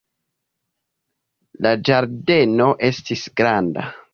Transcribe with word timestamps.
La 1.65 1.75
ĝardeno 1.91 2.71
estis 2.91 3.29
granda. 3.43 3.89